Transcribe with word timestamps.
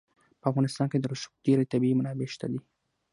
په 0.39 0.45
افغانستان 0.51 0.87
کې 0.91 0.97
د 0.99 1.05
رسوب 1.11 1.33
ډېرې 1.45 1.69
طبیعي 1.71 1.95
منابع 1.97 2.27
شته 2.33 2.45
دي. 2.51 2.59